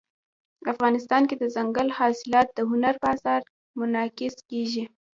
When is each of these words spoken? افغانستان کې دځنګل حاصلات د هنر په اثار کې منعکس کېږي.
افغانستان 0.73 1.21
کې 1.29 1.35
دځنګل 1.41 1.87
حاصلات 1.97 2.47
د 2.53 2.59
هنر 2.71 2.93
په 3.01 3.07
اثار 3.15 3.41
کې 3.47 3.51
منعکس 3.79 4.35
کېږي. 4.49 4.83